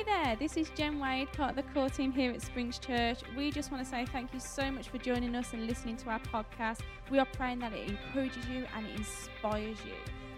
[0.00, 3.18] Hey there, this is Jen Wade, part of the core team here at Springs Church.
[3.36, 6.08] We just want to say thank you so much for joining us and listening to
[6.08, 6.78] our podcast.
[7.10, 9.92] We are praying that it encourages you and it inspires you.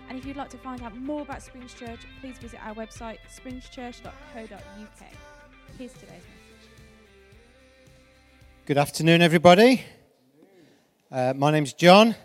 [0.09, 3.19] And if you'd like to find out more about Springs Church, please visit our website,
[3.33, 5.03] springschurch.co.uk.
[5.79, 6.73] Here's today's message.
[8.67, 9.85] Good afternoon, everybody.
[11.09, 12.17] Uh, my name's Jon.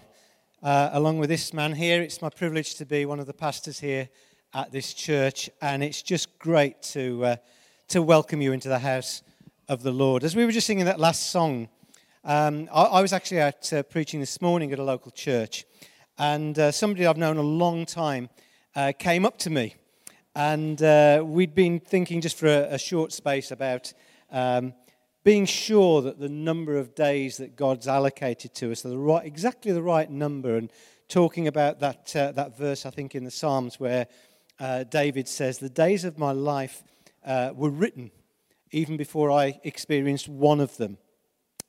[0.64, 3.80] Uh, along with this man here, it's my privilege to be one of the pastors
[3.80, 4.10] here
[4.58, 7.36] at this church, and it's just great to, uh,
[7.88, 9.22] to welcome you into the house
[9.70, 10.24] of the Lord.
[10.24, 11.70] As we were just singing that last song,
[12.24, 15.64] um, I, I, was actually out uh, preaching this morning at a local church,
[16.18, 18.32] and uh, somebody I've known a long time
[18.76, 19.76] uh, came up to me,
[20.36, 23.94] and uh, we'd been thinking just for a, a short space about.
[24.32, 24.74] Um,
[25.24, 29.26] being sure that the number of days that God's allocated to us are the right,
[29.26, 30.72] exactly the right number, and
[31.08, 34.08] talking about that, uh, that verse, I think, in the Psalms where
[34.60, 36.84] uh, David says, The days of my life
[37.26, 38.12] uh, were written
[38.72, 40.98] even before I experienced one of them.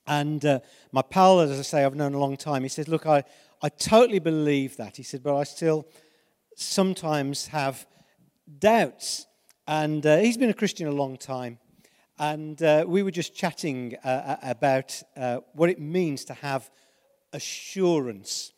[0.07, 3.07] And uh, my pal, as I say, I've known a long time, he says, Look,
[3.07, 3.25] I,
[3.63, 4.97] I totally believe that.
[4.97, 5.87] He said, But I still
[6.57, 7.87] sometimes have
[8.59, 9.27] doubts.
[9.67, 11.59] And uh, he's been a Christian a long time.
[12.19, 15.03] And uh, we were just chatting uh, about
[15.53, 16.69] what it means to have
[17.33, 18.53] assurance.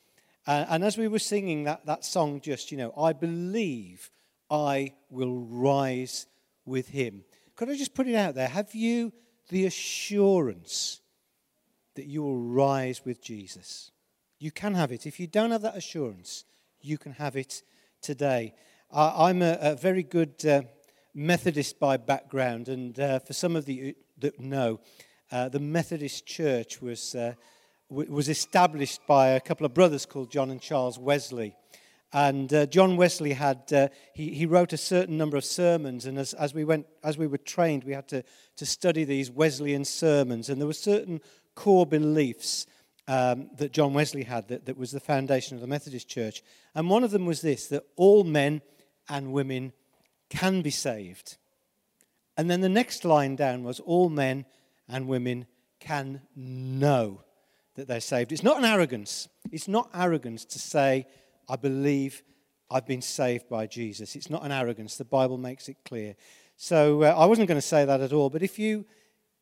[0.46, 4.10] and as we were singing that, that song, just, you know, I believe
[4.50, 6.26] I will rise
[6.64, 7.24] with him.
[7.56, 8.48] Could I just put it out there?
[8.48, 9.12] Have you
[9.48, 11.00] the assurance
[11.94, 13.90] that you will rise with Jesus?
[14.38, 15.06] You can have it.
[15.06, 16.44] If you don't have that assurance,
[16.80, 17.62] you can have it
[18.00, 18.54] today.
[18.92, 20.62] I'm a, a very good uh,
[21.14, 24.80] Methodist by background, and uh, for some of you that know,
[25.32, 27.34] uh, the Methodist Church was, uh,
[27.88, 31.54] w- was established by a couple of brothers called John and Charles Wesley.
[32.12, 36.18] And uh, John Wesley had, uh, he, he wrote a certain number of sermons, and
[36.18, 38.24] as, as, we went, as we were trained, we had to,
[38.56, 40.48] to study these Wesleyan sermons.
[40.48, 41.20] And there were certain
[41.54, 42.66] core beliefs
[43.06, 46.42] um, that John Wesley had that, that was the foundation of the Methodist Church.
[46.74, 48.62] And one of them was this that all men
[49.08, 49.72] and women
[50.28, 51.36] can be saved.
[52.36, 54.46] And then the next line down was all men
[54.88, 55.46] and women
[55.80, 57.22] can know
[57.74, 58.32] that they're saved.
[58.32, 59.28] It's not an arrogance.
[59.50, 61.06] It's not arrogance to say,
[61.50, 62.22] I believe
[62.70, 64.14] I've been saved by Jesus.
[64.14, 64.96] It's not an arrogance.
[64.96, 66.14] The Bible makes it clear.
[66.56, 68.30] So uh, I wasn't going to say that at all.
[68.30, 68.86] But if you,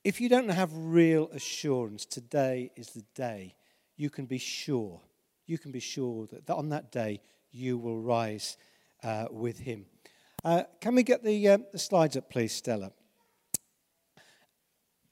[0.04, 3.54] if you don't have real assurance, today is the day
[3.96, 5.02] you can be sure.
[5.44, 7.20] You can be sure that, that on that day
[7.50, 8.56] you will rise
[9.02, 9.84] uh, with Him.
[10.42, 12.92] Uh, can we get the, uh, the slides up, please, Stella?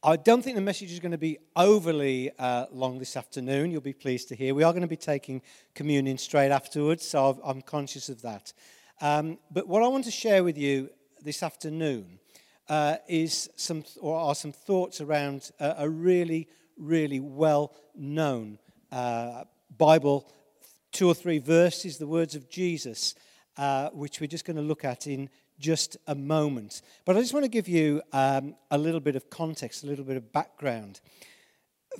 [0.08, 3.72] I don't think the message is going to be overly uh, long this afternoon.
[3.72, 4.54] You'll be pleased to hear.
[4.54, 5.42] We are going to be taking
[5.74, 8.52] communion straight afterwards, so I'm conscious of that.
[9.00, 10.90] Um, but what I want to share with you
[11.24, 12.20] this afternoon
[12.68, 16.46] uh, is some, or are some thoughts around a, really,
[16.78, 18.60] really well known
[18.92, 19.42] uh,
[19.76, 20.30] Bible,
[20.92, 23.16] two or three verses, the words of Jesus,
[23.56, 25.28] uh, which we're just going to look at in
[25.58, 26.82] just a moment.
[27.04, 30.04] But I just want to give you um, a little bit of context, a little
[30.04, 31.00] bit of background.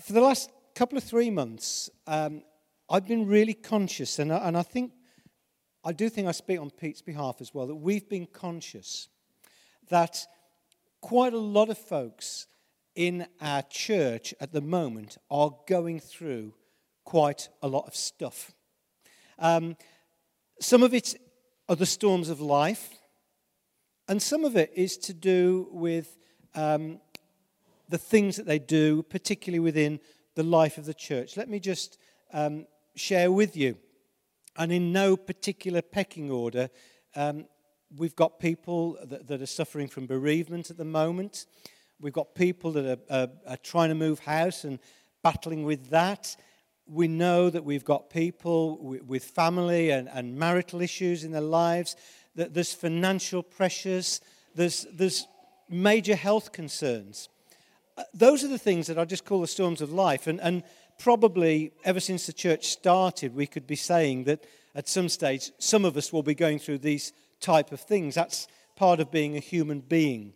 [0.00, 2.42] For the last couple of three months, um,
[2.88, 4.92] I've been really conscious, and I, and I think,
[5.84, 9.08] I do think I speak on Pete's behalf as well, that we've been conscious
[9.88, 10.26] that
[11.00, 12.46] quite a lot of folks
[12.94, 16.54] in our church at the moment are going through
[17.04, 18.52] quite a lot of stuff.
[19.38, 19.76] Um,
[20.60, 21.14] some of it
[21.68, 22.95] are the storms of life.
[24.08, 26.16] And some of it is to do with
[26.54, 27.00] um,
[27.88, 30.00] the things that they do, particularly within
[30.34, 31.36] the life of the church.
[31.36, 31.98] Let me just
[32.32, 33.76] um, share with you.
[34.56, 36.70] And in no particular pecking order,
[37.14, 37.46] um,
[37.96, 41.46] we've got people that, that, are suffering from bereavement at the moment.
[42.00, 44.78] We've got people that are, are, are trying to move house and
[45.22, 46.36] battling with that.
[46.86, 51.40] We know that we've got people with, with family and, and marital issues in their
[51.40, 51.96] lives
[52.36, 54.20] there's financial pressures,
[54.54, 55.26] there's, there's
[55.68, 57.28] major health concerns.
[57.96, 60.26] Uh, those are the things that I just call the storms of life.
[60.26, 60.62] And, and
[60.98, 64.44] probably ever since the church started, we could be saying that
[64.74, 68.14] at some stage, some of us will be going through these type of things.
[68.14, 68.46] That's
[68.76, 70.34] part of being a human being.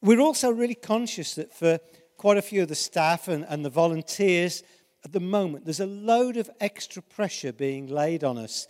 [0.00, 1.78] We're also really conscious that for
[2.16, 4.62] quite a few of the staff and, and the volunteers
[5.04, 8.66] at the moment, there's a load of extra pressure being laid on us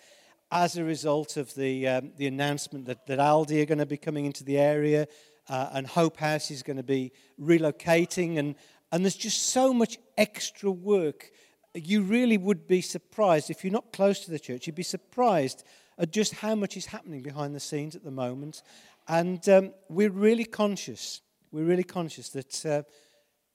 [0.51, 3.97] as a result of the, um, the announcement that, that Aldi are going to be
[3.97, 5.07] coming into the area
[5.49, 8.39] uh, and Hope House is going to be relocating.
[8.39, 8.55] And,
[8.93, 11.31] and there's just so much extra work
[11.77, 15.65] you really would be surprised, if you're not close to the church, you'd be surprised
[15.99, 18.63] at just how much is happening behind the scenes at the moment.
[19.09, 21.21] And um, we're really conscious,
[21.53, 22.83] we're really conscious that uh,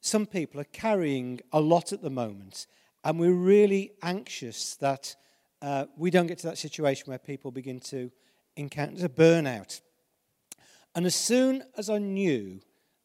[0.02, 2.68] some people are carrying a lot at the moment.
[3.04, 5.16] And we're really anxious that
[5.62, 8.12] uh, we don't get to that situation where people begin to
[8.56, 9.82] encounter burnout.
[10.96, 12.60] And as soon as I knew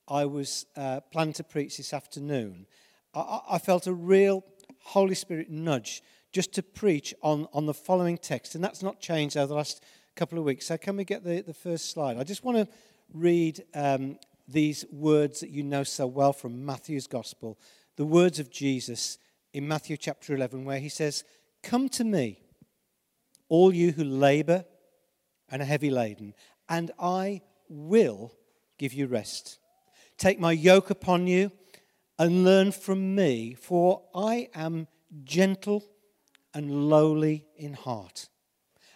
[0.08, 2.66] I was uh, planning to preach this afternoon,
[3.14, 4.44] I, I felt a real
[4.80, 8.54] Holy Spirit nudge just to preach on, on the following text.
[8.54, 9.82] And that's not changed over the last
[10.16, 10.66] couple of weeks.
[10.66, 12.18] So, can we get the, the first slide?
[12.18, 12.68] I just want to
[13.12, 14.18] read um,
[14.48, 17.58] these words that you know so well from Matthew's Gospel,
[17.96, 19.18] the words of Jesus
[19.52, 21.24] in Matthew chapter 11, where he says,
[21.62, 22.40] Come to me,
[23.48, 24.64] all you who labor
[25.48, 26.34] and are heavy laden,
[26.68, 28.32] and I will
[28.78, 29.58] give you rest.
[30.18, 31.52] Take my yoke upon you
[32.18, 34.88] and learn from me, for I am
[35.24, 35.84] gentle
[36.54, 38.28] and lowly in heart,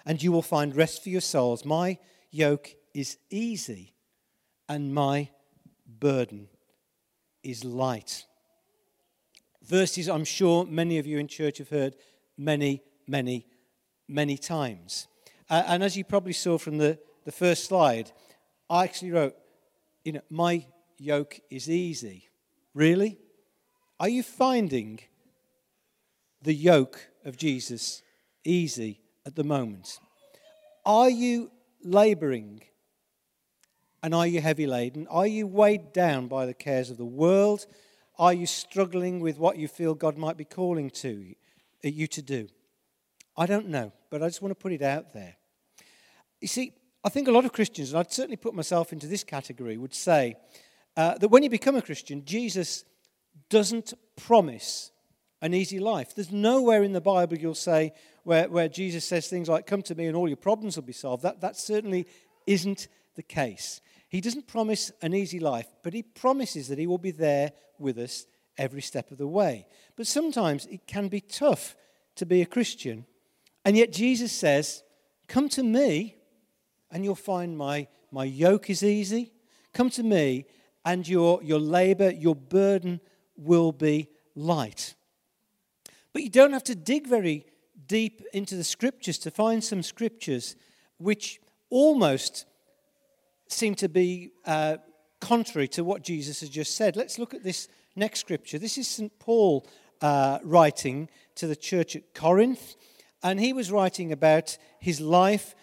[0.06, 1.64] and you will find rest for your souls.
[1.64, 1.99] My
[2.31, 3.94] yoke is easy,
[4.69, 5.29] and my
[5.87, 6.49] burden
[7.43, 8.25] is light.
[9.62, 11.96] Verses I'm sure many of you in church have heard
[12.37, 13.46] many, many,
[14.11, 15.07] many times.
[15.49, 18.11] Uh, and as you probably saw from the, the first slide,
[18.69, 19.37] I actually wrote,
[20.05, 20.67] you know, my
[20.99, 22.29] yoke is easy.
[22.75, 23.19] Really?
[23.99, 25.01] Are you finding
[26.43, 28.03] the yoke of Jesus
[28.45, 29.99] easy at the moment?
[30.85, 31.51] Are you
[31.83, 32.63] laboring
[34.03, 35.06] and are you heavy laden?
[35.09, 37.67] Are you weighed down by the cares of the world?
[38.19, 41.35] Are you struggling with what you feel God might be calling to
[41.83, 42.49] you to do?
[43.37, 45.37] I don't know, but I just want to put it out there.
[46.41, 46.73] You see,
[47.03, 49.95] I think a lot of Christians, and I'd certainly put myself into this category, would
[49.95, 50.37] say
[50.97, 52.85] uh, that when you become a Christian, Jesus
[53.49, 54.91] doesn't promise
[55.43, 56.15] an easy life.
[56.15, 57.93] There's nowhere in the Bible you'll say
[58.25, 60.93] where, where Jesus says things like, Come to me and all your problems will be
[60.93, 61.23] solved.
[61.23, 62.06] That, that certainly
[62.47, 63.81] isn't the case.
[64.09, 67.97] He doesn't promise an easy life, but he promises that he will be there with
[67.99, 68.27] us
[68.59, 69.67] every step of the way.
[69.97, 71.77] But sometimes it can be tough
[72.17, 73.06] to be a Christian.
[73.65, 74.83] And yet Jesus says,
[75.29, 76.17] Come to me
[76.91, 79.33] and you'll find my, my yoke is easy.
[79.73, 80.47] Come to me
[80.85, 83.01] and your, your labor, your burden
[83.37, 84.95] will be light.
[86.12, 87.47] But you don't have to dig very
[87.87, 90.56] deep into the scriptures to find some scriptures
[90.99, 91.41] which
[91.71, 92.47] almost
[93.49, 94.77] seem to be uh,
[95.21, 96.97] contrary to what Jesus has just said.
[96.97, 98.59] Let's look at this next scripture.
[98.59, 99.17] This is St.
[99.19, 99.67] Paul
[100.01, 102.77] uh, writing to the church at Corinth,
[103.22, 105.55] and he was writing about his life.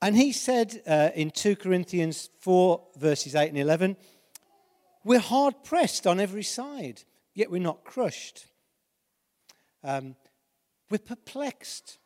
[0.00, 3.96] And he said uh, in 2 Corinthians 4, verses 8 and 11,
[5.04, 7.02] We're hard pressed on every side,
[7.34, 8.46] yet we're not crushed.
[9.84, 10.16] Um,
[10.90, 11.98] we're perplexed,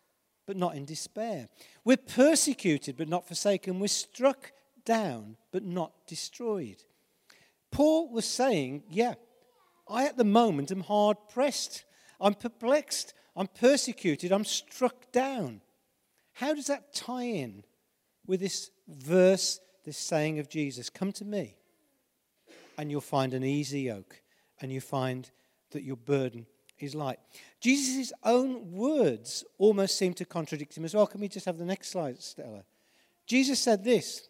[0.47, 1.49] but not in despair.
[1.85, 3.81] We're persecuted, but not forsaken.
[3.81, 4.53] We're struck
[4.85, 6.85] down, but not destroyed.
[7.71, 9.15] Paul was saying, Yeah,
[9.89, 11.85] I at the moment am hard pressed.
[12.21, 13.13] I'm perplexed.
[13.37, 14.33] I'm persecuted.
[14.33, 15.61] I'm struck down.
[16.33, 17.65] How does that tie in
[18.27, 20.91] with this verse, this saying of Jesus?
[20.91, 21.57] Come to me,
[22.79, 24.21] and you'll find an easy yoke,
[24.61, 25.31] and you find
[25.71, 26.47] that your burden
[26.79, 27.19] is light.
[27.61, 31.07] Jesus' own words almost seem to contradict him as well.
[31.07, 32.65] Can we just have the next slide, Stella?
[33.27, 34.29] Jesus said this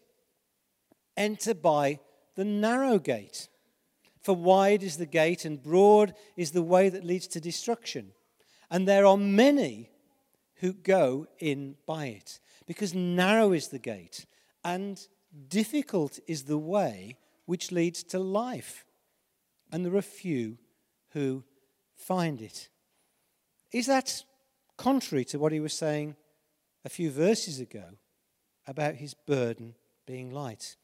[1.15, 1.99] Enter by
[2.35, 3.49] the narrow gate.
[4.21, 8.11] For wide is the gate and broad is the way that leads to destruction.
[8.69, 9.89] And there are many
[10.55, 12.39] who go in by it.
[12.65, 14.25] Because narrow is the gate
[14.63, 14.99] and
[15.47, 18.85] difficult is the way which leads to life.
[19.71, 20.57] And there are few
[21.11, 21.43] who
[21.95, 22.69] find it.
[23.71, 24.23] Is that
[24.77, 26.15] contrary to what he was saying
[26.83, 27.85] a few verses ago
[28.65, 30.75] about his burden being light?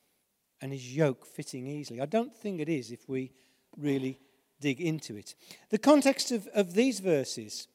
[0.63, 1.99] and his yoke fitting easily.
[1.99, 3.33] I don't think it is if we
[3.77, 4.17] really
[4.61, 5.35] dig into it.
[5.71, 7.67] The context of, of these verses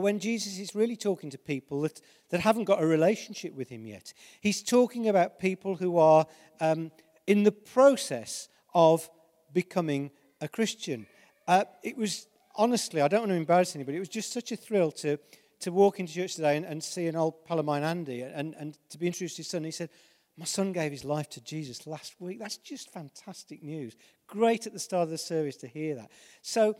[0.00, 3.86] when Jesus is really talking to people that, that haven't got a relationship with him
[3.86, 4.12] yet.
[4.40, 6.26] He's talking about people who are
[6.60, 6.90] um,
[7.26, 9.08] in the process of
[9.52, 11.06] becoming a Christian.
[11.46, 14.56] Uh, it was, honestly, I don't want to embarrass anybody, it was just such a
[14.56, 15.18] thrill to,
[15.60, 18.54] to walk into church today and, and see an old pal of mine, Andy, and,
[18.58, 19.64] and to be introduced to his son.
[19.64, 19.90] He said,
[20.38, 22.38] my son gave his life to Jesus last week.
[22.38, 23.96] That's just fantastic news.
[24.26, 26.10] Great at the start of the service to hear that.
[26.40, 26.76] So,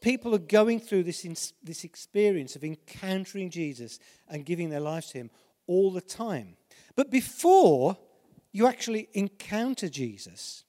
[0.00, 3.98] people are going through this, this experience of encountering Jesus
[4.28, 5.30] and giving their lives to him
[5.66, 6.56] all the time.
[6.94, 7.96] But before
[8.52, 10.64] you actually encounter Jesus,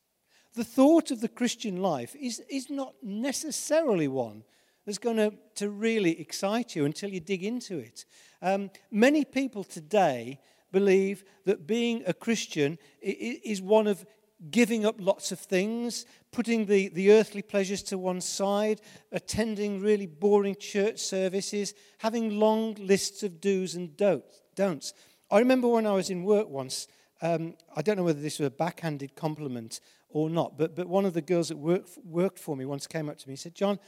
[0.56, 4.44] the thought of the Christian life is, is not necessarily one
[4.86, 8.06] that's going to, to really excite you until you dig into it.
[8.42, 10.40] Um, many people today
[10.72, 14.06] believe that being a Christian is one of
[14.52, 20.06] giving up lots of things, putting the, the earthly pleasures to one side, attending really
[20.06, 24.94] boring church services, having long lists of do's and don'ts.
[25.32, 26.88] I remember when I was in work once,
[27.22, 31.06] um, I don't know whether this was a backhanded compliment or not, but, but one
[31.06, 33.56] of the girls that worked, worked for me once came up to me and said,
[33.56, 33.80] Jon,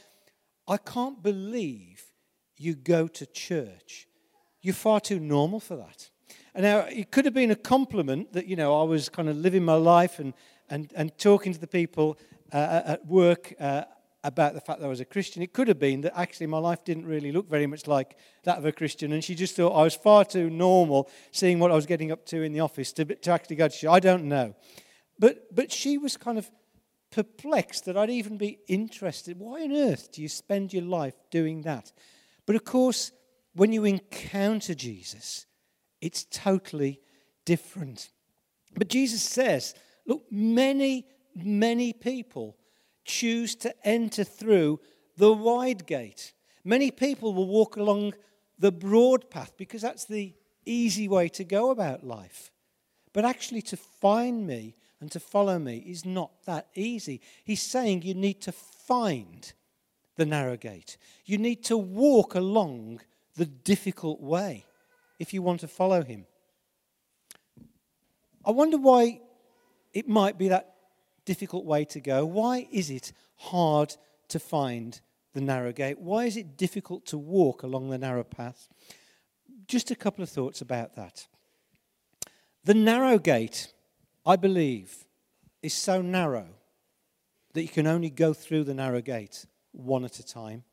[0.66, 2.04] I can't believe
[2.56, 4.06] you go to church.
[4.60, 6.10] You're far too normal for that.
[6.54, 9.36] And now it could have been a compliment that, you know, I was kind of
[9.36, 10.34] living my life and,
[10.68, 12.18] and, and talking to the people
[12.52, 13.84] uh, at work uh,
[14.24, 15.42] about the fact that I was a Christian.
[15.42, 18.58] It could have been that actually my life didn't really look very much like that
[18.58, 19.12] of a Christian.
[19.12, 22.26] And she just thought I was far too normal seeing what I was getting up
[22.26, 23.90] to in the office to, to actually go to church.
[23.90, 24.54] I don't know.
[25.18, 26.50] But, but she was kind of
[27.10, 29.38] perplexed that I'd even be interested.
[29.38, 31.92] Why on earth do you spend your life doing that?
[32.46, 33.12] But of course,
[33.54, 35.46] when you encounter Jesus,
[36.00, 37.00] it's totally
[37.44, 38.10] different.
[38.74, 39.74] But Jesus says,
[40.06, 42.56] look, many, many people
[43.04, 44.80] choose to enter through
[45.16, 46.32] the wide gate.
[46.64, 48.14] Many people will walk along
[48.58, 52.50] the broad path because that's the easy way to go about life.
[53.12, 57.20] But actually, to find me and to follow me is not that easy.
[57.44, 59.52] He's saying you need to find
[60.16, 63.00] the narrow gate, you need to walk along
[63.36, 64.66] the difficult way
[65.20, 66.24] if you want to follow him.
[68.44, 69.20] I wonder why
[69.92, 70.74] it might be that
[71.26, 72.24] difficult way to go.
[72.24, 73.94] Why is it hard
[74.28, 74.98] to find
[75.34, 76.00] the narrow gate?
[76.00, 78.66] Why is it difficult to walk along the narrow path?
[79.68, 81.28] Just a couple of thoughts about that.
[82.64, 83.72] The narrow gate,
[84.24, 85.04] I believe,
[85.62, 86.46] is so narrow
[87.52, 90.64] that you can only go through the narrow gate one at a time.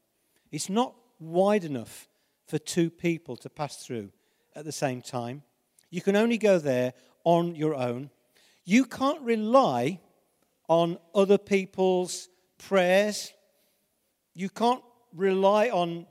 [0.52, 2.08] It's not wide enough
[2.48, 4.12] for two people to pass through
[4.58, 5.44] at the same time.
[5.92, 8.10] You can only go there on your own.
[8.66, 10.02] You can't rely
[10.68, 13.32] on other people's prayers.
[14.34, 14.82] You can't
[15.14, 16.08] rely on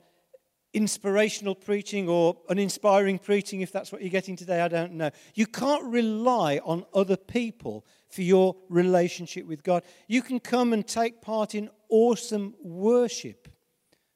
[0.73, 5.09] inspirational preaching or uninspiring preaching, if that's what you're getting today, I don't know.
[5.33, 9.83] You can't rely on other people for your relationship with God.
[10.07, 13.49] You can come and take part in awesome worship.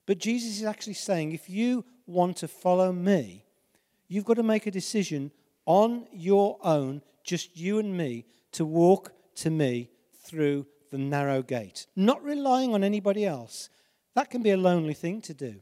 [0.05, 3.45] But Jesus is actually saying if you want to follow me,
[4.11, 5.31] You've got to make a decision
[5.65, 9.89] on your own, just you and me, to walk to me
[10.25, 13.69] through the narrow gate, not relying on anybody else.
[14.15, 15.61] That can be a lonely thing to do.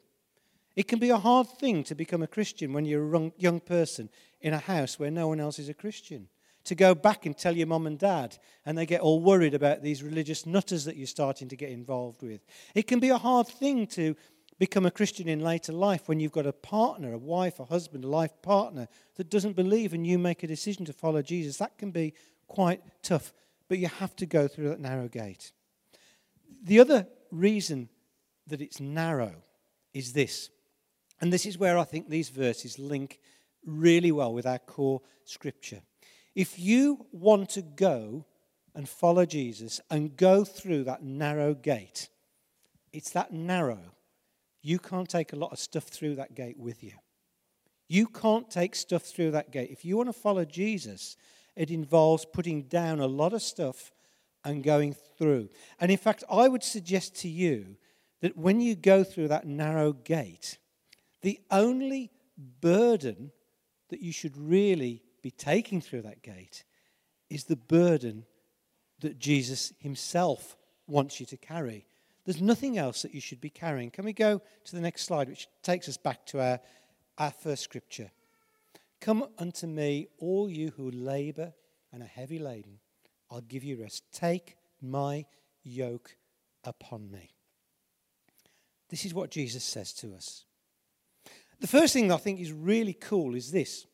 [0.75, 4.10] It can be a hard thing to become a Christian when you're a young person
[4.41, 6.27] in a house where no one else is a Christian.
[6.63, 9.84] To go back and tell your mum and dad, and they get all worried about
[9.84, 12.44] these religious nutters that you're starting to get involved with.
[12.74, 14.15] It can be a hard thing to
[14.60, 18.04] become a Christian in later life when you've got a partner, a wife, a husband,
[18.04, 21.58] a life partner that doesn't believe and you make a decision to follow Jesus.
[21.58, 22.13] That can be
[22.48, 23.34] quite tough,
[23.70, 25.54] but you have to go through that narrow gate.
[26.62, 27.88] The other reason
[28.48, 29.36] that it's narrow
[29.94, 30.50] is this,
[31.22, 33.20] and this is where I think these verses link
[33.66, 35.82] really well with our core scripture.
[36.36, 38.25] If you want to go
[38.75, 42.10] and follow Jesus and go through that narrow gate,
[42.92, 43.80] it's that narrow
[44.62, 46.94] you can't take a lot of stuff through that gate with you.
[47.88, 49.72] You can't take stuff through that gate.
[49.72, 51.18] If you want to follow Jesus,
[51.56, 53.92] it involves putting down a lot of stuff
[54.46, 55.50] and going through.
[55.80, 57.78] And in fact, I would suggest to you
[58.22, 60.58] that when you go through that narrow gate,
[61.22, 62.12] the only
[62.62, 63.32] burden
[63.89, 66.63] that you should really be taking through that gate
[67.30, 68.25] is the burden
[69.00, 70.56] that Jesus himself
[70.88, 71.86] wants you to carry.
[72.25, 73.89] There's nothing else that you should be carrying.
[73.91, 76.59] Can we go to the next slide, which takes us back to our,
[77.17, 78.11] our first scripture?
[79.01, 81.53] Come unto me, all you who labor
[81.91, 82.79] and are heavy laden.
[83.31, 84.03] I'll give you rest.
[84.11, 85.25] Take my
[85.63, 86.15] yoke
[86.63, 87.31] upon me.
[88.89, 90.45] This is what Jesus says to us.
[91.59, 93.85] The first thing I think is really cool is this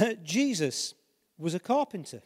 [0.00, 0.94] uh, Jesus
[1.38, 2.22] was a carpenter.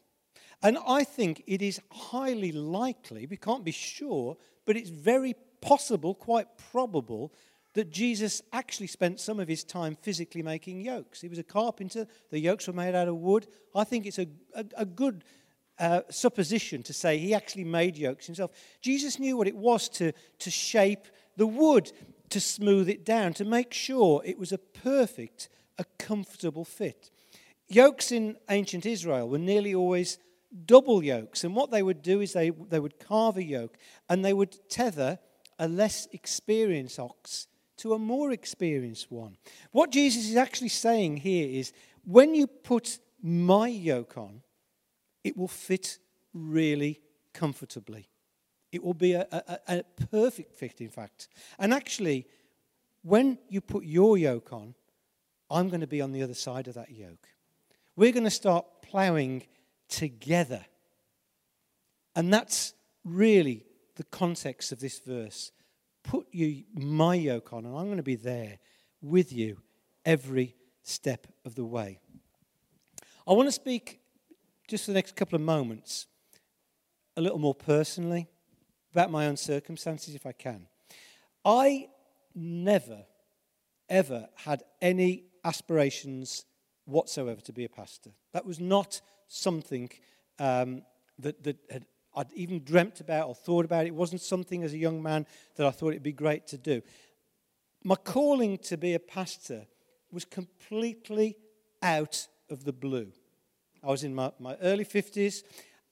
[0.62, 6.14] And I think it is highly likely, we can't be sure, but it's very possible,
[6.14, 7.33] quite probable,
[7.75, 11.21] that Jesus actually spent some of his time physically making yokes.
[11.21, 13.47] He was a carpenter, the yokes were made out of wood.
[13.75, 15.25] I think it's a, a, a good
[15.78, 18.52] uh, supposition to say he actually made yokes himself.
[18.83, 21.90] Jesus knew what it was to, to shape the wood,
[22.28, 27.11] to smooth it down, to make sure it was a perfect, a comfortable fit.
[27.69, 30.19] Yokes in ancient Israel were nearly always
[30.66, 31.44] double yokes.
[31.44, 33.78] And what they would do is they, they would carve a yoke
[34.09, 35.18] and they would tether
[35.59, 37.47] a less experienced ox
[37.78, 39.37] to a more experienced one.
[39.71, 41.73] What Jesus is actually saying here is
[42.04, 44.42] when you put my yoke on,
[45.25, 45.99] it will fit
[46.35, 47.00] really
[47.32, 48.09] comfortably.
[48.73, 51.28] It will be a, a, a, perfect fit, in fact.
[51.59, 52.26] And actually,
[53.02, 54.75] when you put your yoke on,
[55.50, 57.28] I'm going to be on the other side of that yoke.
[57.97, 59.44] We're going to start ploughing
[59.92, 60.64] together.
[62.16, 65.52] And that's really the context of this verse.
[66.02, 68.58] Put you my yoke on, and I'm going to be there
[69.00, 69.58] with you
[70.04, 72.00] every step of the way.
[73.28, 74.00] I want to speak
[74.66, 76.06] just for the next couple of moments
[77.16, 78.26] a little more personally
[78.92, 80.66] about my own circumstances, if I can.
[81.44, 81.88] I
[82.34, 83.04] never,
[83.88, 86.44] ever had any aspirations
[86.84, 88.11] whatsoever to be a pastor.
[88.32, 89.00] That was not
[89.32, 89.90] something
[90.38, 90.82] um,
[91.18, 93.86] that, that had, I'd even dreamt about or thought about.
[93.86, 96.82] It wasn't something as a young man that I thought it'd be great to do.
[97.82, 99.66] My calling to be a pastor
[100.10, 101.36] was completely
[101.82, 103.10] out of the blue.
[103.82, 105.42] I was in my, my early 50s.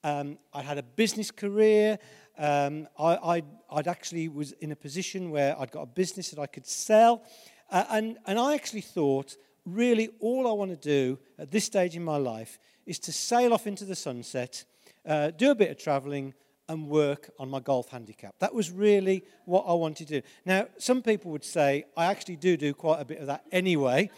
[0.03, 1.97] Um, I had a business career.
[2.37, 6.39] Um, I, I'd, I'd, actually was in a position where I'd got a business that
[6.39, 7.23] I could sell.
[7.69, 11.95] Uh, and, and I actually thought, really, all I want to do at this stage
[11.95, 14.65] in my life is to sail off into the sunset,
[15.05, 16.33] uh, do a bit of traveling,
[16.69, 18.33] and work on my golf handicap.
[18.39, 20.27] That was really what I wanted to do.
[20.45, 24.09] Now, some people would say I actually do do quite a bit of that anyway.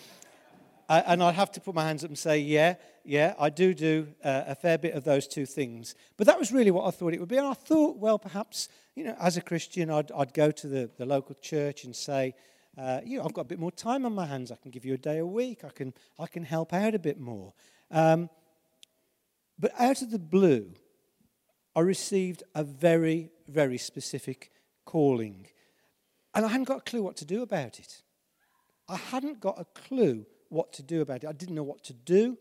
[0.89, 3.73] Uh, and I'd have to put my hands up and say, yeah, yeah, I do
[3.73, 5.95] do uh, a fair bit of those two things.
[6.17, 7.37] But that was really what I thought it would be.
[7.37, 10.91] And I thought, well, perhaps, you know, as a Christian, I'd, I'd go to the,
[10.97, 12.35] the local church and say,
[12.77, 14.51] uh, you know, I've got a bit more time on my hands.
[14.51, 15.63] I can give you a day a week.
[15.63, 17.53] I can, I can help out a bit more.
[17.89, 18.29] Um,
[19.59, 20.73] but out of the blue,
[21.75, 24.51] I received a very, very specific
[24.85, 25.47] calling.
[26.33, 28.01] And I hadn't got a clue what to do about it.
[28.87, 31.27] I hadn't got a clue what to do about it.
[31.27, 32.37] I didn't know what to do.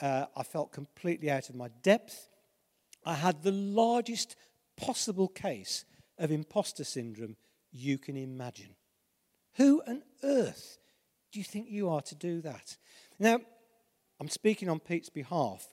[0.00, 2.28] Uh, I felt completely out of my depth.
[3.04, 4.36] I had the largest
[4.76, 5.84] possible case
[6.18, 7.36] of imposter syndrome
[7.70, 8.74] you can imagine.
[9.56, 10.78] Who on earth
[11.30, 12.76] do you think you are to do that?
[13.18, 13.40] Now,
[14.20, 15.66] I'm speaking on Pete's behalf,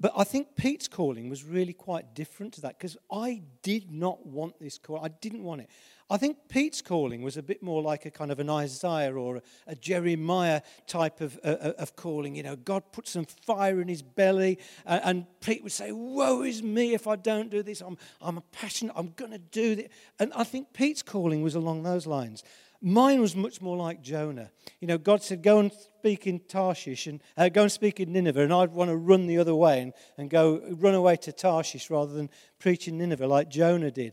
[0.00, 4.24] but I think Pete's calling was really quite different to that because I did not
[4.24, 5.04] want this call.
[5.04, 5.70] I didn't want it.
[6.10, 9.36] I think Pete's calling was a bit more like a kind of an Isaiah or
[9.36, 12.34] a, a Jeremiah type of, uh, uh of calling.
[12.34, 16.42] You know, God put some fire in his belly, and, and Pete would say, Woe
[16.42, 17.82] is me if I don't do this.
[17.82, 19.88] I'm, I'm a passionate, I'm going to do this.
[20.18, 22.42] And I think Pete's calling was along those lines.
[22.80, 24.50] Mine was much more like Jonah.
[24.80, 28.12] You know, God said, Go and speak in Tarshish and uh, go and speak in
[28.12, 28.42] Nineveh.
[28.42, 31.90] And I'd want to run the other way and, and go run away to Tarshish
[31.90, 34.12] rather than preach in Nineveh like Jonah did.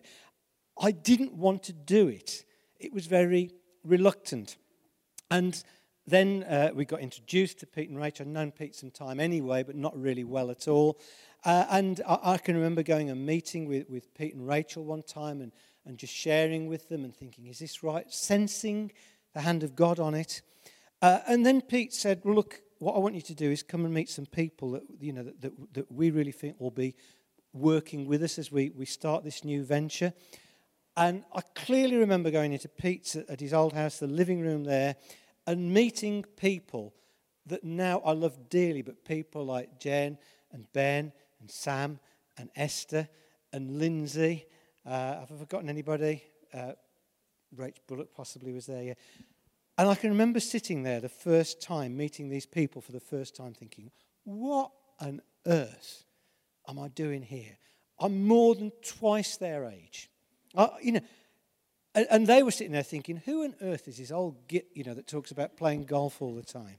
[0.79, 2.43] I didn't want to do it,
[2.79, 3.51] it was very
[3.83, 4.57] reluctant.
[5.31, 5.61] And
[6.07, 8.27] then uh, we got introduced to Pete and Rachel.
[8.27, 10.99] I'd known Pete some time anyway, but not really well at all.
[11.43, 15.03] Uh, and I, I, can remember going and meeting with, with Pete and Rachel one
[15.03, 15.51] time and
[15.85, 18.11] and just sharing with them and thinking, is this right?
[18.11, 18.91] Sensing
[19.33, 20.41] the hand of God on it.
[21.01, 23.85] Uh, and then Pete said, well, look, what I want you to do is come
[23.85, 26.95] and meet some people that, you know, that, that, that we really think will be
[27.53, 30.13] working with us as we, we start this new venture.
[30.97, 34.95] And I clearly remember going into Pete's at his old house, the living room there,
[35.45, 36.93] and meeting people
[37.45, 40.17] that now I love dearly, but people like Jen
[40.51, 41.99] and Ben and Sam
[42.37, 43.07] and Esther
[43.53, 44.45] and Lindsay
[44.85, 46.23] uh, have I forgotten anybody?
[46.53, 46.73] Uh,
[47.55, 48.93] Rach Bullock possibly was there, yeah.
[49.77, 53.35] And I can remember sitting there the first time, meeting these people for the first
[53.35, 53.91] time, thinking,
[54.23, 56.05] what on earth
[56.67, 57.57] am I doing here?
[57.99, 60.09] I'm more than twice their age.
[60.55, 61.01] I, you know,
[61.93, 64.83] and, and they were sitting there thinking, who on earth is this old git, you
[64.83, 66.77] know, that talks about playing golf all the time?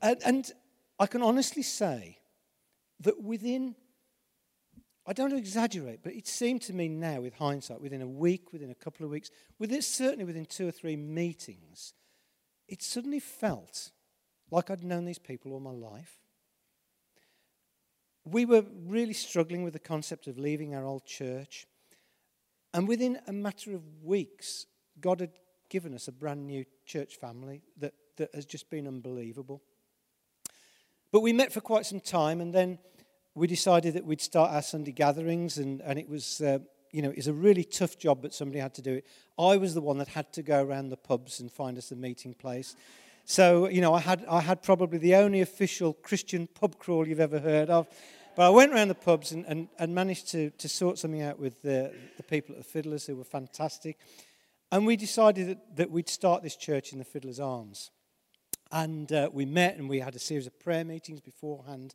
[0.00, 0.52] And, and
[0.98, 2.18] I can honestly say
[3.00, 3.74] that within
[5.06, 8.70] I don't exaggerate, but it seemed to me now, with hindsight, within a week, within
[8.70, 11.94] a couple of weeks, within, certainly within two or three meetings,
[12.66, 13.92] it suddenly felt
[14.50, 16.18] like I'd known these people all my life.
[18.24, 21.66] We were really struggling with the concept of leaving our old church.
[22.74, 24.66] And within a matter of weeks,
[25.00, 25.30] God had
[25.68, 29.62] given us a brand new church family that, that has just been unbelievable.
[31.12, 32.78] But we met for quite some time, and then
[33.36, 36.58] we decided that we'd start our Sunday gatherings, and, and it was, uh,
[36.90, 39.06] you know, it's a really tough job, but somebody had to do it.
[39.38, 41.96] I was the one that had to go around the pubs and find us a
[41.96, 42.74] meeting place.
[43.26, 47.20] So, you know, I had, I had probably the only official Christian pub crawl you've
[47.20, 47.86] ever heard of.
[48.36, 51.38] But I went around the pubs and, and, and managed to, to sort something out
[51.38, 53.98] with the, the people at the Fiddlers who were fantastic.
[54.72, 57.90] And we decided that, that we'd start this church in the Fiddler's Arms.
[58.72, 61.94] And uh, we met and we had a series of prayer meetings beforehand.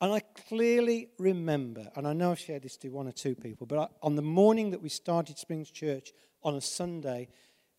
[0.00, 3.66] And I clearly remember, and I know I've shared this to one or two people,
[3.66, 7.28] but I, on the morning that we started Springs Church on a Sunday,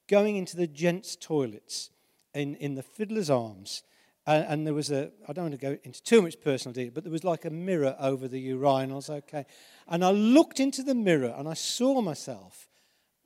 [0.07, 1.89] going into the gents' toilets
[2.33, 3.83] in, in the Fiddler's Arms,
[4.27, 6.91] and, and, there was a, I don't want to go into too much personal detail,
[6.95, 9.45] but there was like a mirror over the urinals, okay?
[9.87, 12.67] And I looked into the mirror and I saw myself,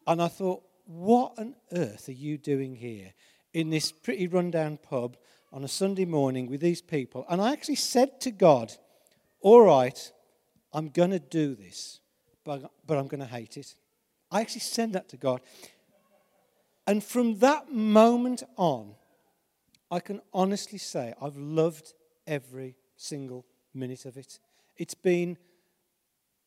[0.08, 3.14] and I thought, what on earth are you doing here
[3.54, 5.16] in this pretty rundown pub
[5.52, 7.26] on a Sunday morning with these people?
[7.30, 8.74] And I actually said to God,
[9.42, 10.12] all right,
[10.74, 12.00] I'm going to do this,
[12.44, 13.76] but, but I'm going to hate it.
[14.32, 15.42] I actually said that to God.
[16.86, 18.96] And from that moment on,
[19.92, 21.94] I can honestly say I've loved
[22.28, 24.40] every single minute of it.
[24.78, 25.38] It's been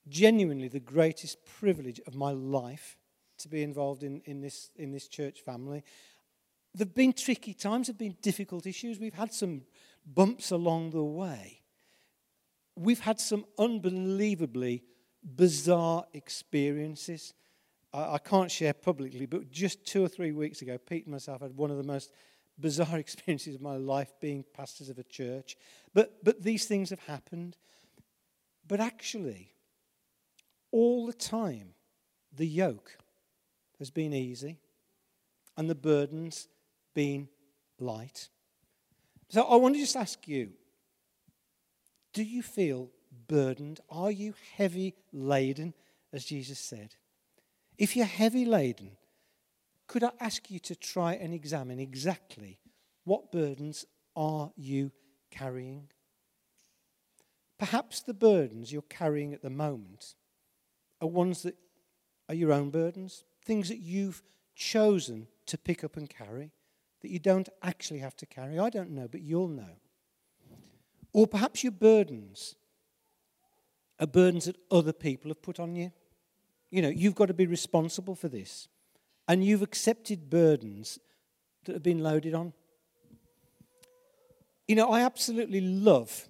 [0.08, 2.96] genuinely the greatest privilege of my life
[3.38, 5.82] to be involved in, in, this, in this church family.
[6.74, 8.98] There have been tricky times, there have been difficult issues.
[8.98, 9.62] We've had some
[10.06, 11.60] bumps along the way.
[12.76, 14.82] We've had some unbelievably
[15.22, 17.34] bizarre experiences.
[17.92, 21.42] I, I can't share publicly, but just two or three weeks ago, Pete and myself
[21.42, 22.12] had one of the most
[22.58, 25.56] bizarre experiences of my life being pastors of a church.
[25.92, 27.56] But, but these things have happened.
[28.66, 29.52] But actually,
[30.70, 31.74] all the time,
[32.34, 32.96] the yoke
[33.78, 34.58] has been easy
[35.56, 36.48] and the burdens
[36.94, 37.28] been
[37.78, 38.28] light.
[39.28, 40.50] So I want to just ask you
[42.12, 42.90] do you feel
[43.28, 43.80] burdened?
[43.88, 45.74] Are you heavy laden,
[46.12, 46.94] as Jesus said?
[47.78, 48.92] If you're heavy laden,
[49.86, 52.58] could I ask you to try and examine exactly
[53.04, 54.92] what burdens are you
[55.30, 55.88] carrying?
[57.58, 60.14] Perhaps the burdens you're carrying at the moment
[61.00, 61.56] are ones that
[62.28, 64.22] are your own burdens, things that you've
[64.54, 66.52] chosen to pick up and carry
[67.02, 68.58] that you don't actually have to carry.
[68.58, 69.76] I don't know, but you'll know.
[71.12, 72.56] Or perhaps your burdens
[74.00, 75.92] are burdens that other people have put on you.
[76.70, 78.68] You know, you've got to be responsible for this
[79.28, 80.98] and you've accepted burdens
[81.64, 82.52] that have been loaded on.
[84.66, 86.28] You know, I absolutely love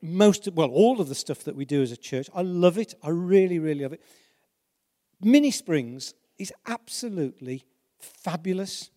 [0.00, 2.30] most, of, well, all of the stuff that we do as a church.
[2.34, 2.94] I love it.
[3.02, 4.02] I really, really love it.
[5.20, 7.64] Mini Springs is absolutely
[7.98, 8.90] fabulous.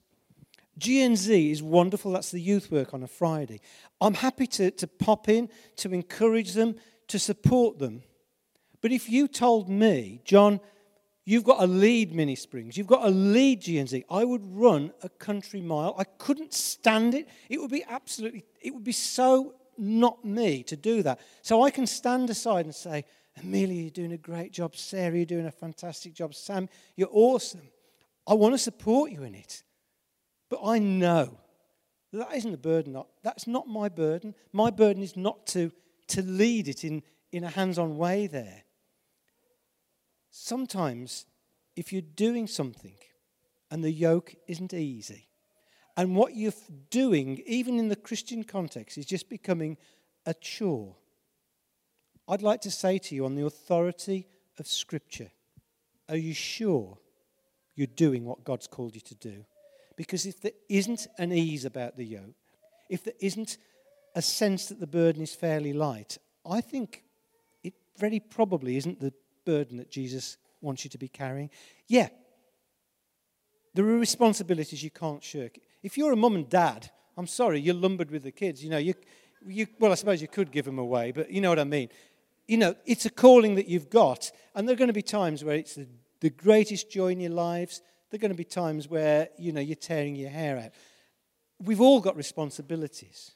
[0.80, 2.12] GNZ is wonderful.
[2.12, 3.62] That's the youth work on a Friday.
[4.00, 6.76] I'm happy to, to pop in, to encourage them,
[7.08, 8.04] to support them.
[8.82, 10.60] But if you told me, Jon,
[11.24, 12.76] You've got a lead Mini Springs.
[12.76, 14.04] You've got a lead GNZ.
[14.10, 15.94] I would run a country mile.
[15.98, 17.30] I couldn't stand it.
[17.48, 21.20] It would be absolutely, it would be so not me to do that.
[21.44, 23.06] So I can stand aside and say,
[23.42, 24.76] Amelia, you're doing a great job.
[24.76, 26.34] Sarah, you're doing a fantastic job.
[26.34, 27.62] Sam, you're awesome.
[28.28, 29.64] I want to support you in it.
[30.52, 31.40] But I know
[32.14, 33.02] that, isn't a burden.
[33.24, 34.36] That's not my burden.
[34.54, 35.72] My burden is not to,
[36.10, 38.66] to lead it in, in a hands on way there
[40.32, 41.26] sometimes
[41.76, 42.96] if you're doing something
[43.70, 45.28] and the yoke isn't easy,
[45.96, 46.54] and what you're
[46.90, 49.78] doing, even in the Christian context, is just becoming
[50.26, 50.96] a chore,
[52.28, 55.32] I'd like to say to you on the authority of Scripture,
[56.10, 56.98] are you sure
[57.76, 59.46] you're doing what God's called you to do?
[60.02, 62.34] Because if there isn't an ease about the yoke,
[62.90, 63.60] if there isn't
[64.16, 67.04] a sense that the burden is fairly light, I think
[67.64, 69.14] it very probably isn't the
[69.46, 71.52] burden that Jesus wants you to be carrying.
[71.88, 72.10] Yeah,
[73.76, 75.60] there are responsibilities you can't shirk.
[75.84, 78.64] If you're a mum and dad, I'm sorry, you're lumbered with the kids.
[78.64, 78.96] You know, you,
[79.46, 81.90] you, well, I suppose you could give them away, but you know what I mean.
[82.48, 85.44] You know, it's a calling that you've got, and there are going to be times
[85.44, 85.86] where it's the,
[86.22, 87.84] the greatest joy in your lives.
[88.12, 90.71] There are going to be times where, you know, you're tearing your hair out.
[91.63, 93.32] We've all got responsibilities.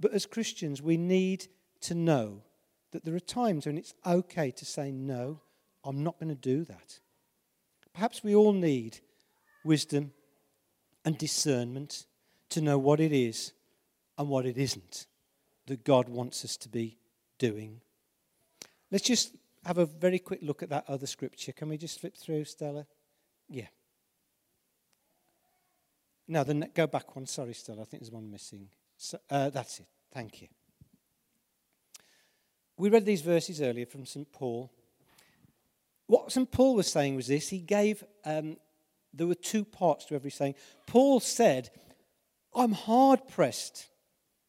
[0.00, 1.46] But as Christians, we need
[1.82, 2.42] to know
[2.90, 5.40] that there are times when it's okay to say, no,
[5.84, 6.98] I'm not going to do that.
[7.94, 8.98] Perhaps we all need
[9.64, 10.12] wisdom
[11.04, 12.06] and discernment
[12.50, 13.52] to know what it is
[14.18, 15.06] and what it isn't
[15.66, 16.98] that God wants us to be
[17.38, 17.80] doing.
[18.90, 21.52] Let's just have a very quick look at that other scripture.
[21.52, 22.86] Can we just flip through, Stella?
[23.52, 23.66] Yeah.
[26.26, 27.26] No, then go back one.
[27.26, 27.80] Sorry, still.
[27.80, 28.68] I think there's one missing.
[28.96, 29.86] So, uh, that's it.
[30.12, 30.48] Thank you.
[32.78, 34.30] We read these verses earlier from St.
[34.32, 34.72] Paul.
[36.06, 36.50] What St.
[36.50, 38.56] Paul was saying was this he gave, um,
[39.12, 40.54] there were two parts to every saying.
[40.86, 41.70] Paul said,
[42.54, 43.88] I'm hard pressed,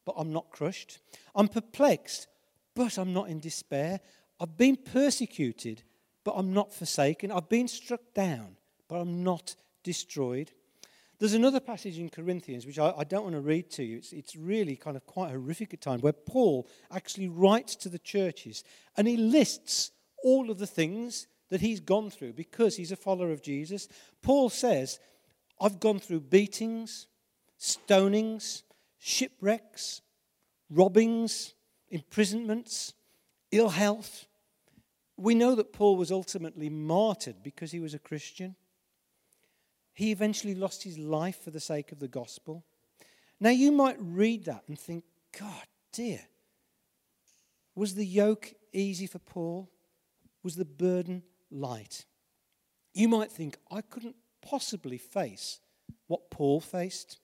[0.05, 0.99] but I'm not crushed.
[1.35, 2.27] I'm perplexed,
[2.75, 3.99] but I'm not in despair.
[4.39, 5.83] I've been persecuted,
[6.23, 7.31] but I'm not forsaken.
[7.31, 8.57] I've been struck down,
[8.93, 10.51] but I'm not destroyed.
[11.17, 13.97] There's another passage in Corinthians, which I, I, don't want to read to you.
[13.97, 17.97] It's, it's really kind of quite horrific at times, where Paul actually writes to the
[17.97, 18.63] churches
[18.95, 19.89] and he lists
[20.23, 23.87] all of the things that he's gone through because he's a follower of Jesus.
[24.21, 24.99] Paul says,
[25.59, 27.07] I've gone through beatings,
[27.59, 28.61] stonings,
[28.99, 30.01] shipwrecks,
[30.69, 31.55] robbings,
[31.89, 32.93] imprisonments,
[33.51, 34.27] ill health.
[35.17, 38.55] We know that Paul was ultimately martyred because he was a Christian.
[39.93, 42.63] He eventually lost his life for the sake of the gospel.
[43.39, 45.03] Now, you might read that and think,
[45.37, 46.21] God, dear,
[47.75, 49.69] was the yoke easy for Paul?
[50.43, 52.05] Was the burden light?
[52.93, 55.59] You might think, I couldn't possibly face
[56.07, 57.19] what Paul faced.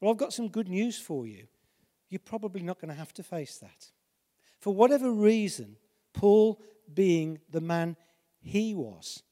[0.00, 1.46] Well, I've got some good news for you.
[2.08, 3.90] You're probably not going to have to face that.
[4.58, 5.76] For whatever reason,
[6.12, 6.60] Paul,
[6.92, 7.96] being the man
[8.40, 9.22] he was,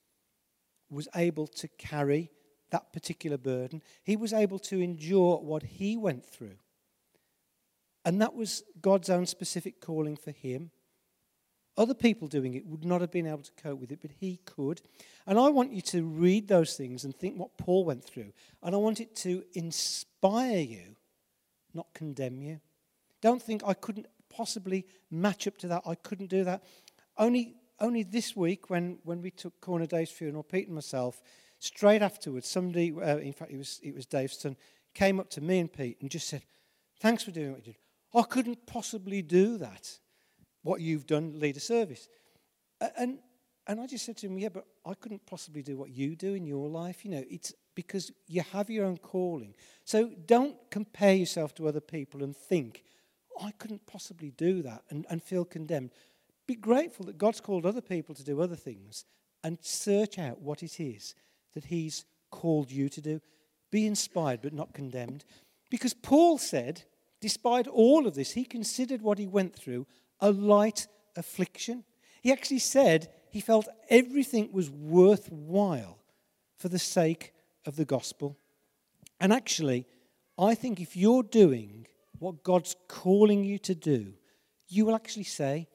[0.90, 2.30] was able to carry
[2.70, 3.82] that particular burden.
[4.02, 6.56] He was able to endure what he went through.
[8.04, 10.70] And that was God's own specific calling for him.
[11.76, 14.40] Other people doing it would not have been able to cope with it, but he
[14.44, 14.82] could.
[15.26, 18.32] And I want you to read those things and think what Paul went through.
[18.62, 20.96] And I want it to inspire you,
[21.72, 22.60] not condemn you.
[23.20, 25.82] Don't think I couldn't possibly match up to that.
[25.86, 26.64] I couldn't do that.
[27.16, 31.20] Only, only this week, when, when we took Corner Day's funeral, Pete and myself,
[31.58, 34.56] straight afterwards, somebody, uh, in fact, it was, it was Dave's son,
[34.94, 36.42] came up to me and Pete and just said,
[37.00, 37.80] Thanks for doing what you did.
[38.14, 39.98] I couldn't possibly do that
[40.62, 42.08] what you've done, leader service.
[42.96, 43.18] And,
[43.66, 46.34] and I just said to him, yeah, but I couldn't possibly do what you do
[46.34, 47.04] in your life.
[47.04, 49.54] You know, it's because you have your own calling.
[49.84, 52.82] So don't compare yourself to other people and think,
[53.40, 55.92] I couldn't possibly do that and, and feel condemned.
[56.46, 59.04] Be grateful that God's called other people to do other things
[59.44, 61.14] and search out what it is
[61.54, 63.20] that He's called you to do.
[63.70, 65.24] Be inspired but not condemned.
[65.70, 66.82] Because Paul said,
[67.20, 69.86] despite all of this, he considered what he went through
[70.20, 71.84] a light affliction.
[72.22, 75.98] He actually said he felt everything was worthwhile
[76.56, 77.32] for the sake
[77.66, 78.36] of the gospel.
[79.20, 79.86] And actually,
[80.38, 81.86] I think if you're doing
[82.18, 84.14] what God's calling you to do,
[84.68, 85.68] you will actually say,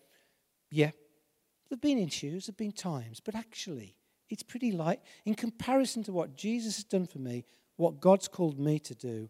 [0.69, 0.91] Yeah,
[1.69, 3.95] there have been issues, there have been times, but actually,
[4.33, 4.99] it's pretty light.
[5.25, 7.45] In comparison to what Jesus has done for me,
[7.77, 9.29] what God's called me to do,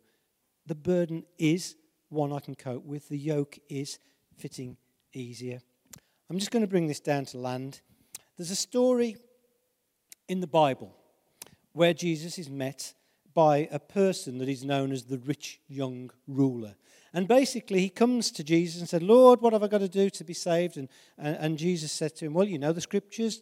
[0.66, 1.76] the burden is
[2.10, 4.00] one I can cope with, the yoke is
[4.38, 4.78] fitting
[5.14, 5.60] easier.
[6.30, 7.82] I'm just going to bring this down to land.
[8.38, 9.18] There's a story
[10.30, 10.96] in the Bible
[11.74, 12.94] where Jesus is met
[13.34, 16.76] by a person that is known as the rich young ruler.
[17.14, 20.10] And basically, he comes to Jesus and said, Lord, what have I got to do
[20.12, 20.78] to be saved?
[20.78, 20.88] And,
[21.18, 23.42] and, and Jesus said to him, Well, you know the scriptures,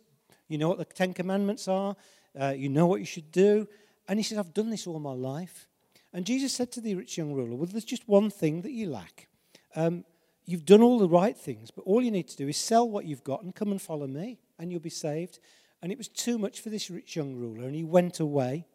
[0.52, 1.96] you know what the Ten Commandments are,
[2.40, 3.68] uh, you know what you should do.
[4.08, 5.68] And he said, I've done this all my life.
[6.14, 8.90] And Jesus said to the rich young ruler, Well, there's just one thing that you
[8.90, 9.28] lack.
[9.76, 10.04] Um,
[10.46, 13.06] You've done all the right things, but all you need to do is sell what
[13.06, 15.40] you've got and come and follow me, and you'll be saved.
[15.82, 18.66] And it was too much for this rich young ruler, and he went away.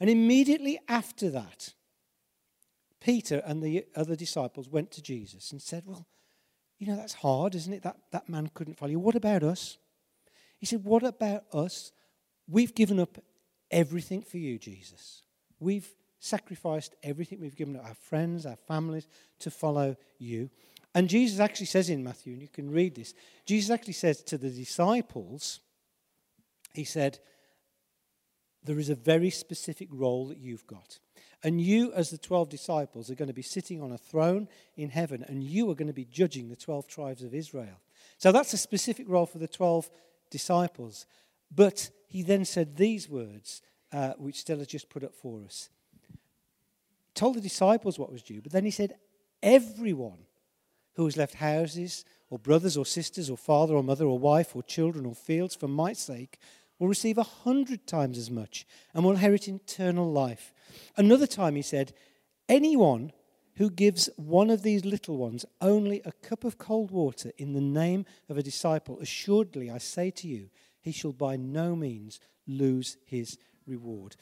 [0.00, 1.74] And immediately after that,
[3.00, 6.06] Peter and the other disciples went to Jesus and said, Well,
[6.78, 7.82] you know, that's hard, isn't it?
[7.82, 8.98] That, that man couldn't follow you.
[8.98, 9.78] What about us?
[10.62, 11.90] He said, What about us?
[12.48, 13.18] We've given up
[13.68, 15.22] everything for you, Jesus.
[15.58, 19.08] We've sacrificed everything we've given up, our friends, our families,
[19.40, 20.50] to follow you.
[20.94, 23.12] And Jesus actually says in Matthew, and you can read this,
[23.44, 25.58] Jesus actually says to the disciples,
[26.74, 27.18] He said,
[28.62, 31.00] There is a very specific role that you've got.
[31.42, 34.46] And you, as the 12 disciples, are going to be sitting on a throne
[34.76, 37.80] in heaven, and you are going to be judging the 12 tribes of Israel.
[38.16, 39.90] So that's a specific role for the 12
[40.32, 41.06] disciples.
[41.54, 45.68] But he then said these words, uh, which Stella just put up for us.
[47.14, 48.96] Told the disciples what was due, but then he said,
[49.42, 50.26] Everyone
[50.94, 54.62] who has left houses, or brothers, or sisters, or father, or mother, or wife, or
[54.62, 56.38] children, or fields for my sake,
[56.78, 60.52] will receive a hundred times as much and will inherit eternal life.
[60.96, 61.92] Another time he said,
[62.48, 63.12] Anyone
[63.56, 67.60] who gives one of these little ones only a cup of cold water in the
[67.60, 70.48] name of a disciple, assuredly I say to you,
[70.80, 74.16] he shall by no means lose his reward.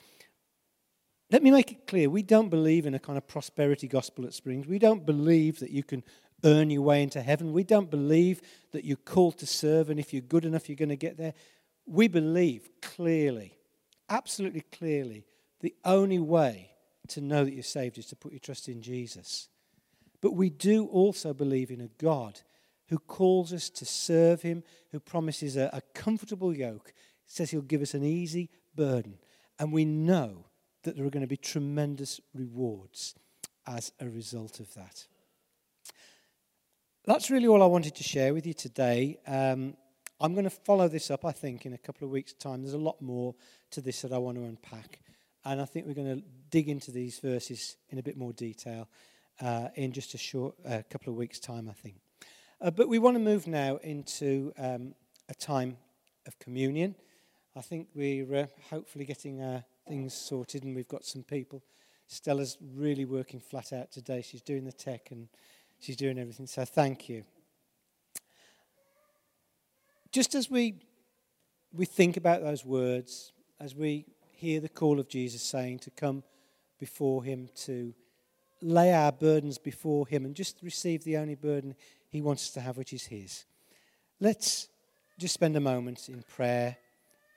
[1.31, 4.35] Let me make it clear we don't believe in a kind of prosperity gospel at
[4.35, 4.67] Springs.
[4.67, 6.03] We don't believe that you can
[6.45, 7.53] earn your way into heaven.
[7.53, 8.41] We don't believe
[8.73, 11.35] that you're called to serve, and if you're good enough, you're going to get there.
[11.87, 13.59] We believe clearly,
[14.09, 15.25] absolutely clearly,
[15.61, 16.70] the only way
[17.11, 19.49] to know that you're saved is to put your trust in Jesus.
[20.21, 22.41] But we do also believe in a God
[22.89, 26.93] who calls us to serve him, who promises a, a comfortable yoke,
[27.27, 29.19] says he'll give us an easy burden.
[29.59, 30.47] And we know
[30.83, 33.15] that there are going to be tremendous rewards
[33.67, 35.07] as a result of that.
[37.05, 39.19] That's really all I wanted to share with you today.
[39.27, 39.75] Um,
[40.21, 42.63] I'm going to follow this up, I think, in a couple of weeks' time.
[42.63, 43.35] There's a lot more
[43.71, 45.01] to this that I want to unpack.
[45.45, 48.89] And I think we're going to dig into these verses in a bit more detail
[49.41, 51.97] uh, in just a short uh, couple of weeks' time, I think.
[52.61, 54.95] Uh, but we want to move now into um,
[55.29, 55.79] a time
[56.27, 56.95] of communion.
[57.57, 61.63] I think we're uh, hopefully getting uh, things sorted, and we've got some people.
[62.07, 64.21] Stella's really working flat out today.
[64.21, 65.29] She's doing the tech and
[65.79, 66.47] she's doing everything.
[66.47, 67.25] So thank you.
[70.13, 70.83] Just as we
[71.73, 74.07] we think about those words, as we
[74.41, 76.23] hear the call of Jesus saying to come
[76.79, 77.95] before Him, to
[78.63, 81.75] lay our burdens before Him, and just receive the only burden
[82.09, 83.45] He wants us to have, which is His.
[84.19, 84.69] Let's
[85.19, 86.77] just spend a moment in prayer.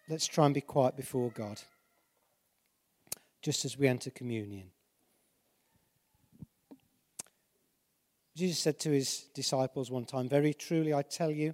[0.08, 1.62] Let's try and be quiet before God,
[3.42, 4.72] just as we enter communion.
[8.36, 11.54] Jesus said to his disciples one time, Very truly I tell you,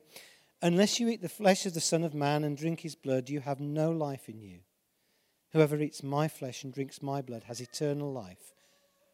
[0.62, 3.42] unless you eat the flesh of the Son of Man and drink his blood, you
[3.42, 4.60] have no life in you.
[5.52, 8.54] Whoever eats my flesh and drinks my blood has eternal life,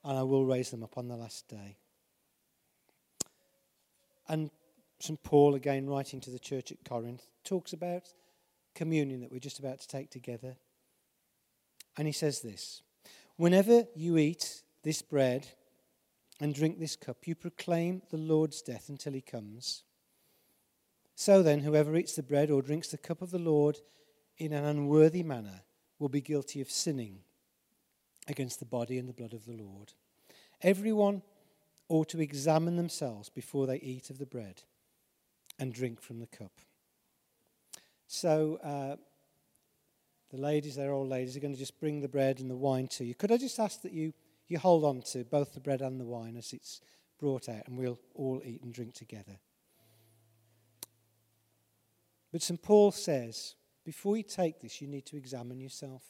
[0.04, 1.78] and I will raise them up on the last day.
[4.28, 4.52] And
[5.00, 5.21] St.
[5.24, 8.13] Paul, again writing to the church at Corinth, talks about
[8.74, 10.58] communion that we're just about to take together.
[11.98, 12.82] And he says this
[13.38, 15.48] Whenever you eat this bread
[16.41, 19.84] and drink this cup, you proclaim the Lord's death until he comes.
[21.15, 23.78] So then, whoever eats the bread or drinks the cup of the Lord
[24.38, 25.62] in an unworthy manner
[25.99, 27.19] will be guilty of sinning
[28.27, 29.93] against the body and the blood of the Lord.
[30.62, 31.21] Everyone
[31.88, 34.63] ought to examine themselves before they eat of the bread
[35.60, 36.51] and drink from the cup.
[38.08, 38.95] So, uh,
[40.31, 42.88] the ladies, they're old ladies, are going to just bring the bread and the wine
[42.89, 43.15] to you.
[43.15, 44.13] Could I just ask that you,
[44.47, 46.81] you hold on to both the bread and the wine as it's
[47.19, 49.39] brought out, and we'll all eat and drink together?
[52.31, 52.62] But St.
[52.62, 53.55] Paul says,
[53.86, 56.02] before you take this, you need to examine yourself.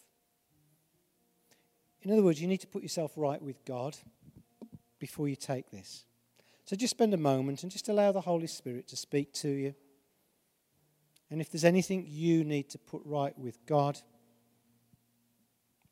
[2.02, 3.98] In other words, you need to put yourself right with God
[4.98, 6.06] before you take this.
[6.64, 9.76] So just spend a moment and just allow the Holy Spirit to speak to you.
[11.30, 14.00] And if there's anything you need to put right with God,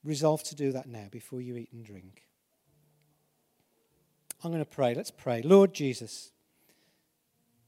[0.04, 2.24] resolve to do that now before you eat and drink.
[4.44, 4.94] I'm going to pray.
[4.94, 5.42] Let's pray.
[5.42, 6.32] Lord Jesus,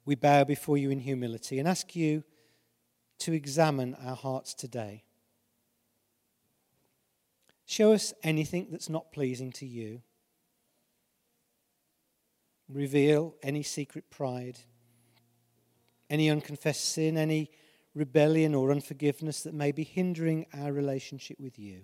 [0.06, 2.24] we bow before you in humility and ask you
[3.20, 5.04] to examine our hearts today.
[7.66, 10.02] Show us anything that's not pleasing to you.
[12.70, 14.60] Reveal any secret pride,
[16.10, 17.50] any unconfessed sin, any
[17.94, 21.82] rebellion or unforgiveness that may be hindering our relationship with you.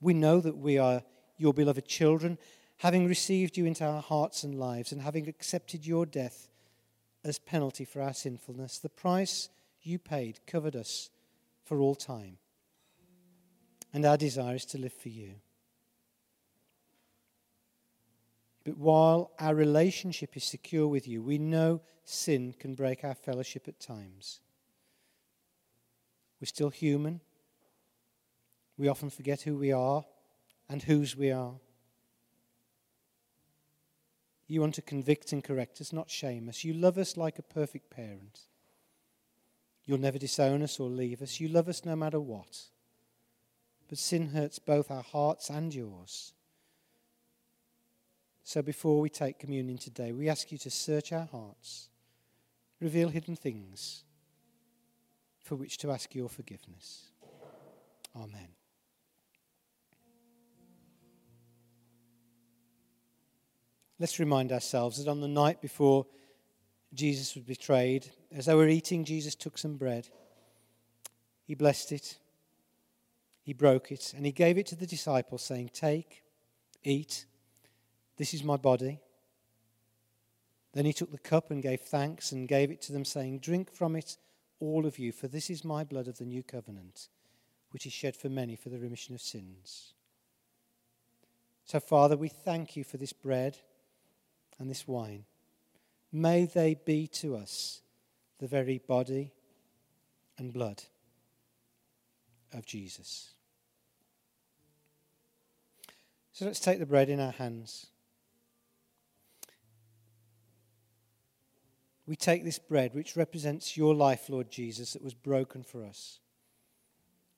[0.00, 1.02] We know that we are
[1.38, 2.38] your beloved children,
[2.78, 6.48] having received you into our hearts and lives and having accepted your death
[7.28, 8.78] as penalty for our sinfulness.
[8.78, 9.48] The price
[9.82, 11.10] you paid covered us
[11.64, 12.38] for all time.
[13.92, 15.34] And our desire is to live for you.
[18.64, 23.68] But while our relationship is secure with you, we know sin can break our fellowship
[23.68, 24.40] at times.
[26.40, 27.20] We're still human.
[28.76, 30.04] We often forget who we are
[30.68, 31.54] and whose we are.
[34.48, 36.64] You want to convict and correct us, not shame us.
[36.64, 38.40] You love us like a perfect parent.
[39.84, 41.40] You'll never disown us or leave us.
[41.40, 42.62] You love us no matter what.
[43.88, 46.32] But sin hurts both our hearts and yours.
[48.42, 51.88] So before we take communion today, we ask you to search our hearts,
[52.80, 54.04] reveal hidden things
[55.40, 57.08] for which to ask your forgiveness.
[58.14, 58.55] Amen.
[63.98, 66.06] Let's remind ourselves that on the night before
[66.92, 70.08] Jesus was betrayed, as they were eating, Jesus took some bread.
[71.46, 72.18] He blessed it,
[73.42, 76.24] he broke it, and he gave it to the disciples, saying, Take,
[76.84, 77.24] eat,
[78.18, 79.00] this is my body.
[80.74, 83.72] Then he took the cup and gave thanks and gave it to them, saying, Drink
[83.72, 84.18] from it,
[84.60, 87.08] all of you, for this is my blood of the new covenant,
[87.70, 89.94] which is shed for many for the remission of sins.
[91.64, 93.56] So, Father, we thank you for this bread
[94.58, 95.24] and this wine.
[96.12, 97.80] May they be to us
[98.38, 99.32] the very body
[100.38, 100.82] and blood
[102.52, 103.30] of Jesus.
[106.32, 107.86] So let's take the bread in our hands.
[112.06, 116.20] we take this bread, which represents your life, Lord Jesus, that was broken for us.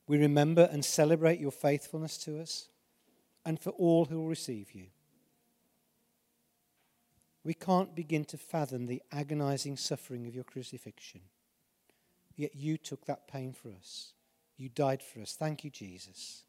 [0.07, 2.69] We remember and celebrate your faithfulness to us
[3.45, 4.87] and for all who will receive you.
[7.49, 11.23] We can't begin to fathom the agonizing suffering of your crucifixion.
[12.37, 14.13] Yet you took that pain for us.
[14.59, 15.33] You died for us.
[15.33, 16.43] Thank you, Jesus.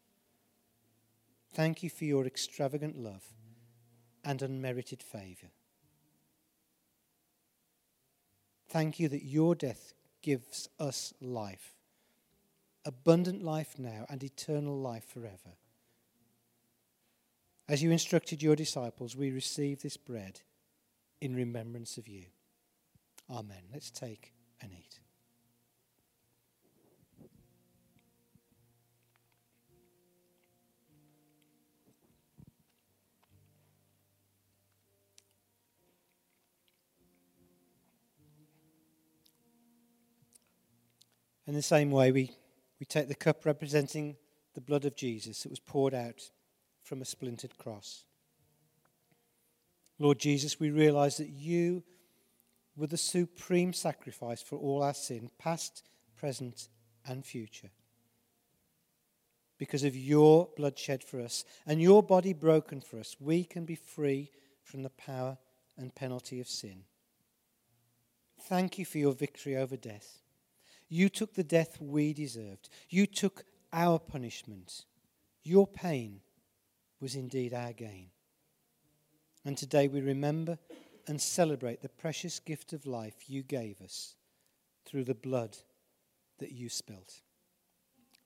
[1.54, 3.24] Thank you for your extravagant love
[4.22, 5.46] and unmerited favor.
[8.68, 11.76] Thank you that your death gives us life,
[12.84, 15.56] abundant life now and eternal life forever.
[17.70, 20.42] As you instructed your disciples, we receive this bread
[21.20, 22.24] in remembrance of you.
[23.30, 23.62] Amen.
[23.72, 25.00] Let's take and eat.
[41.46, 42.30] In the same way, we,
[42.78, 44.16] we take the cup representing
[44.54, 46.30] the blood of Jesus that was poured out
[46.84, 48.04] from a splintered cross.
[50.00, 51.84] Lord Jesus, we realize that you
[52.74, 55.84] were the supreme sacrifice for all our sin, past,
[56.16, 56.68] present,
[57.06, 57.70] and future.
[59.58, 63.66] Because of your blood shed for us and your body broken for us, we can
[63.66, 64.30] be free
[64.64, 65.36] from the power
[65.76, 66.84] and penalty of sin.
[68.40, 70.22] Thank you for your victory over death.
[70.88, 72.70] You took the death we deserved.
[72.88, 74.86] You took our punishment.
[75.42, 76.20] Your pain
[77.00, 78.08] was indeed our gain.
[79.44, 80.58] And today we remember
[81.06, 84.14] and celebrate the precious gift of life you gave us
[84.84, 85.56] through the blood
[86.38, 87.20] that you spilt.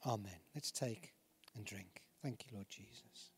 [0.07, 0.41] Amen.
[0.55, 1.15] Let's take
[1.55, 2.03] and drink.
[2.23, 3.31] Thank you, Lord Jesus.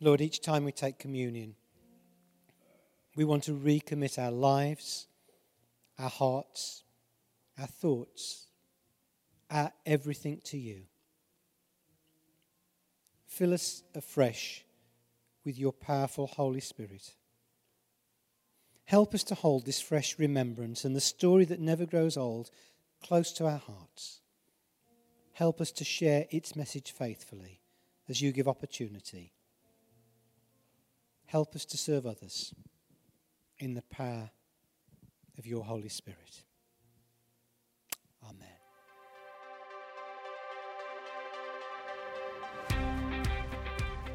[0.00, 1.56] Lord, each time we take communion,
[3.16, 5.08] we want to recommit our lives,
[5.98, 6.84] our hearts,
[7.58, 8.46] our thoughts,
[9.50, 10.82] our everything to you.
[13.26, 14.64] Fill us afresh
[15.44, 17.14] with your powerful Holy Spirit.
[18.84, 22.50] Help us to hold this fresh remembrance and the story that never grows old
[23.02, 24.20] close to our hearts.
[25.32, 27.60] Help us to share its message faithfully
[28.08, 29.32] as you give opportunity.
[31.26, 32.52] Help us to serve others
[33.58, 34.30] in the power
[35.38, 36.42] of your Holy Spirit.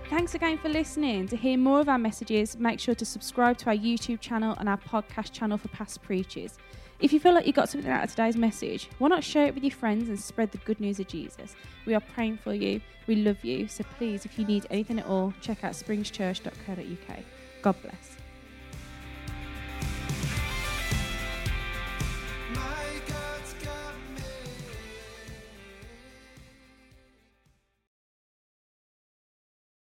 [0.10, 1.28] Thanks again for listening.
[1.30, 4.70] To hear more of our messages, make sure to subscribe to our YouTube channel and
[4.70, 6.58] our podcast channel for past preachers.
[7.00, 9.56] If you feel like you got something out of today's message, why not share it
[9.56, 11.56] with your friends and spread the good news of Jesus?
[11.86, 12.82] We are praying for you.
[13.08, 13.68] We love you.
[13.68, 17.20] So please, if you need anything at all, check out springschurch.co.uk.
[17.64, 18.25] God bless.